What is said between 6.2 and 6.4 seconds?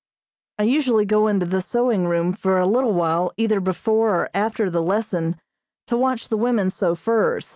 the